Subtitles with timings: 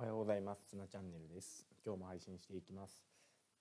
[0.00, 0.62] おはようございます。
[0.70, 1.66] つなチャンネルです。
[1.84, 3.02] 今日も配信していきます。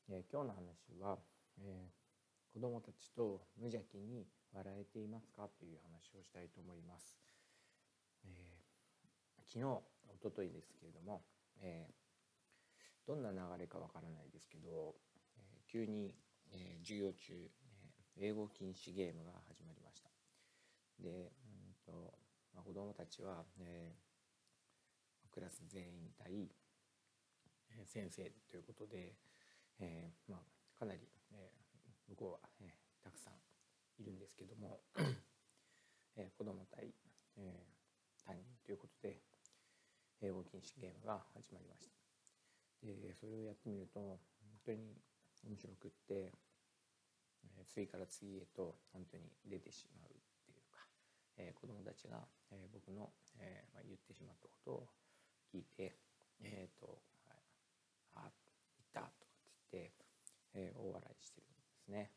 [0.08, 1.18] えー、今日の話は、
[1.58, 7.18] えー、子供たちと無邪気に笑えていますかという話をしたいと思います。
[8.24, 9.82] えー、昨日、お
[10.22, 11.24] とといですけれども、
[11.60, 11.90] え
[13.08, 14.94] どんな流れかわからないですけど、
[15.42, 16.14] え急に、
[16.52, 17.34] え授業中、
[18.14, 20.10] え英語禁止ゲームが始まりました。
[21.00, 22.14] で、うんと
[22.54, 24.07] まあ、子供たちは、えー
[25.38, 26.50] クラス全員対
[27.86, 29.14] 先生ということで、
[29.78, 33.38] えー、まあ、かなり、えー、向こうは、えー、たくさん
[34.02, 34.82] いるんですけども、
[36.18, 36.90] え子供対、
[37.38, 37.54] え
[38.26, 39.22] 担任ということで
[40.26, 41.94] 英語禁止ゲームが始まりました。
[42.82, 44.18] でそれをやってみると本
[44.66, 44.98] 当に
[45.46, 46.34] 面白くって、
[47.46, 50.18] え次から次へと本当に出てしまうっ
[50.50, 50.82] ていうか、
[51.38, 54.90] え子供たちが、え僕の、えまあ、言ってしまったことを
[55.52, 55.98] 聞いて
[56.42, 57.02] 「えっ、ー、と
[58.16, 58.32] あ行っ
[58.94, 59.94] た」とかって言って、
[60.54, 62.12] えー、大笑いしてるんですね。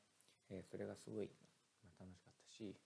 [0.51, 1.31] えー、それがすごい、
[1.85, 2.77] まあ、楽しかったし、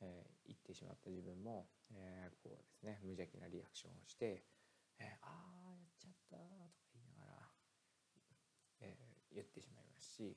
[0.00, 4.44] えー、行ってしまった自分も、えー、こうですね無邪気なリアクションをして
[4.98, 7.50] 「えー、ああやっちゃった」とか言いながら、
[8.80, 10.36] えー、言ってしまいますし、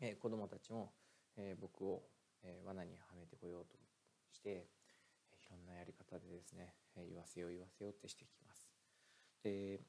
[0.00, 0.94] えー、子供たちも、
[1.36, 2.08] えー、僕を、
[2.42, 3.76] えー、罠にはめてこようと
[4.32, 4.79] して。
[6.10, 8.66] 方でですね言わせよう言わせようってしてきます。
[9.42, 9.80] で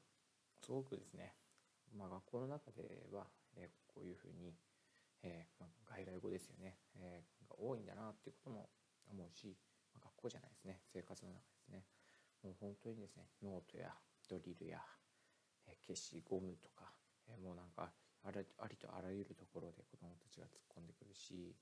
[0.62, 1.34] すごくですね、
[1.98, 4.54] まあ、学校の中では、えこういうふうに、
[5.22, 5.46] え、
[5.84, 8.70] 外来語ですよね、え、が多いんだなっていうことも
[9.10, 9.58] 思うし、
[9.92, 11.84] ま、学校じゃないですね生活の中ですね
[12.42, 13.90] もう本当にですねノートや
[14.30, 14.78] ドリルや、
[15.66, 16.94] え、消しゴムとか、
[17.28, 17.90] え、もうなんか
[18.24, 21.56] ありとあらゆるところで子どもたちが突っ込んでくるし、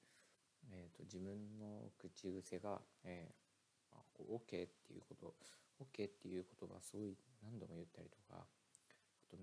[0.71, 3.50] えーと、自分の口癖が、えー
[3.91, 5.35] まあ、OK っていうこと
[5.81, 8.45] OK っていう言葉すごい何度も言ったりとかあ
[9.31, 9.37] と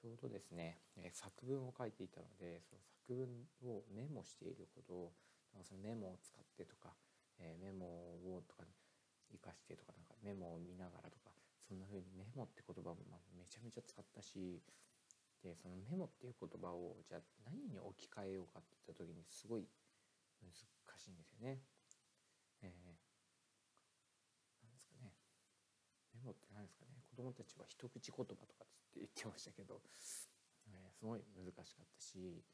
[0.00, 3.28] ちょうどですねえ作文を書いていたのでその作文
[3.68, 5.12] をメモしていることを
[5.64, 6.94] そのメモを使ってとか、
[7.40, 8.62] えメモをとか
[9.32, 11.34] 生かしてとかなんかメモを見ながらとか
[11.66, 12.98] そんな風にメモって言葉も
[13.36, 14.62] めちゃめちゃ使ったし
[15.42, 19.66] でそのメモっていう言葉をじゃあ何に置き換えようかって言った時にすごい
[20.42, 21.58] 難しいんですよね。
[22.62, 22.70] えー
[24.62, 25.12] なんですかね
[26.30, 27.02] メモって何ですかね。
[27.10, 29.82] 子供たちは一口言葉とかって言ってましたけど、
[30.70, 32.44] えー、すごい難しかったし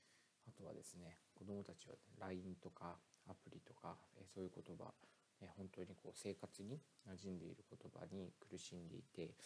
[0.48, 2.97] あとはですね子供たちは LINE とか
[3.28, 4.92] アプリとか、えー、そういう言葉、
[5.42, 9.37] えー、本当にこう生活に馴染んでいる言葉に苦しんでいて、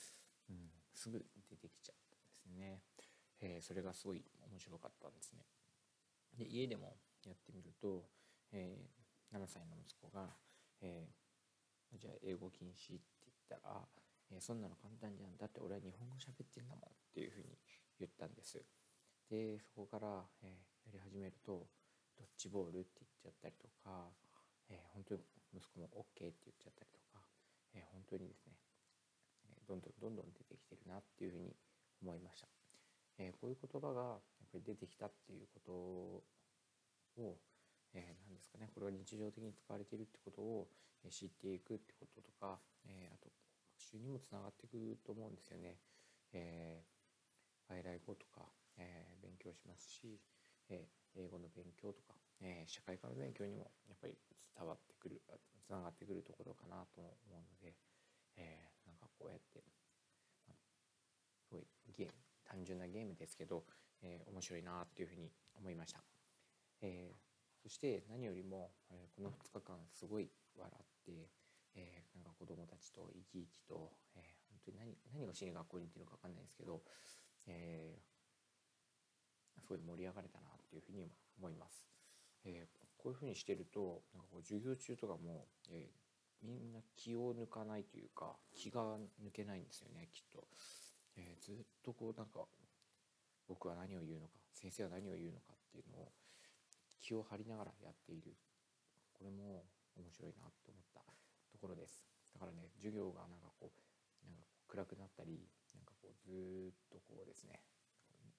[0.49, 1.19] うん、すぐ
[1.51, 2.81] 出てきちゃったんですね、
[3.43, 5.45] えー、それがすごい面白かったんですね。
[6.39, 8.07] で家でもやってみると、
[8.53, 10.31] えー、7歳の息子が、
[10.81, 11.21] えー
[11.99, 13.03] じゃあ英語禁止って
[13.51, 13.75] 言ったら
[14.33, 17.59] 「え、そんなの簡単じゃんだって俺は日本語喋ってんだもん」っていうふうに
[17.99, 18.63] 言ったんです。
[19.29, 21.69] でそこから、え、やり始めると
[22.19, 24.13] 「ドッジボール」って言っちゃったりとか、
[24.69, 25.25] えー、本当に
[25.55, 27.23] 息子も OK って言っちゃったりとか、
[27.75, 28.55] えー、本当にですね、
[29.51, 31.55] えどんどんどんどん出てきてるなっていうふうに
[32.03, 32.49] 思いました。
[33.19, 36.25] えこういう言葉がやっぱり出てきたっていうことを
[37.95, 40.69] えー、ですかねこれが日常的に使われているってことを
[41.11, 43.31] 知っていくってこととか、え、あと
[43.91, 45.79] 習にもつながっていくと思うんですよね。
[46.33, 48.47] えー、外来語とか、
[48.79, 50.21] えー、勉強しますし、
[50.69, 54.15] えー、英語の勉強とか、えー、社会科の勉強にもやっぱり
[54.55, 55.21] 伝わってくる
[55.67, 57.75] つながってくるところかなと思うので、
[58.37, 59.63] えー、なんかこうやって、
[61.43, 62.13] すごいゲーム
[62.47, 63.65] 単純なゲームですけど、
[64.03, 66.01] えー、面白いなっていうふうに思いました。
[66.83, 67.31] えー
[67.63, 71.29] そして何よりも、えこの2日間すごい笑って、
[71.75, 76.83] えー、なんか子供たちと生き生きと、えー、本当に何何をしに学校に行ってるのか分かんないですけど、
[77.47, 81.87] えー、すごい盛り上がれたなっていうふうに思います。
[82.45, 90.49] えー、こういうふうにしてるとなんかこう授業中とかも、えー、みんな気を抜かないというか気が抜けないんですよねきっと、
[91.17, 91.55] えー、ずっ
[91.85, 92.41] とこうなんか
[93.47, 96.13] 僕は何を言うのか先生は何を言うのかっていうのを
[97.01, 98.37] 気を張りながらやっている。
[99.21, 99.65] これも
[99.97, 101.03] 面白いなと思った。
[101.53, 102.03] ところです。
[102.35, 107.61] だからね授業がなんかこうなんか暗くなったりなんかこうずっとこうですね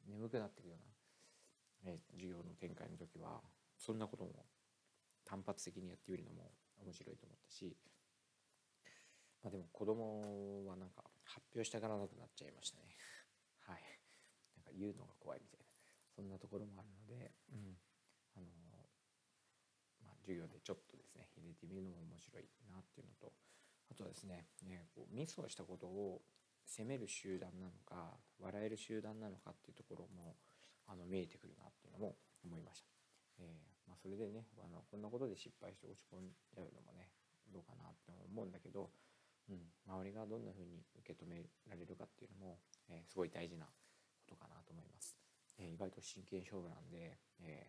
[0.07, 3.41] 眠くなっていくような、ね、授業の展開の時は
[3.77, 4.45] そんなことも
[5.25, 6.51] 単発的にやってみるのも
[6.83, 7.77] 面白いと思ったし
[9.43, 12.93] まあでも子供はなんか発表したがらなくなっちゃいましたね。
[13.65, 13.81] はい。
[14.55, 15.65] なんか言うのが怖いみたいな。
[16.13, 17.73] そんなところもあるのでうん。
[18.37, 18.45] あの、
[20.31, 23.35] 授業でちょっとですね入れてみるのも面白いなっていうのと
[23.91, 26.23] あとはですねねこうミスをしたことを
[26.63, 30.39] 責める集団なのか笑える集団なのかっていうところも
[30.87, 32.15] あの見えてくるなっていうのも
[32.47, 32.89] 思いました。
[33.39, 37.11] えー、まあ、それでねあのこんなことで失敗して落ち込んじゃうのもね
[37.51, 38.91] どうかなって思うんだけど、
[39.49, 43.71] うん、周りがどんな風に受け止められるかっていうのも、えー、すごい大事なこ
[44.29, 45.15] とかなと思います。
[45.59, 47.67] えー、意外と真剣勝負なんで、え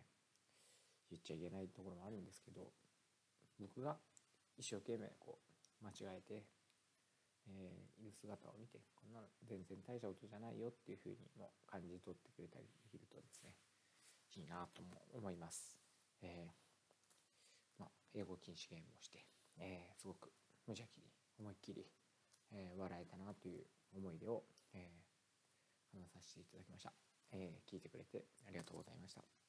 [1.13, 2.73] 言っちゃいけないところもあるんですけど
[3.61, 3.97] 僕が
[4.57, 6.45] 一生懸命こう間違えて
[7.49, 13.55] えー、いる姿を見てこんなの全然大したことじゃないよっていうふうにも感じ取ってくれたりできるとですね
[14.37, 15.77] いいなとも思います。
[16.23, 19.27] えー、ま、英語禁止ゲームをして、
[19.59, 20.33] えー、すごく
[20.67, 21.85] 無邪気に思いっきり、
[22.55, 23.65] え笑えたなという
[23.95, 24.89] 思い出を、え
[25.93, 26.93] 話させていただきました、
[27.33, 29.42] え聞いてくれてありがとうございました。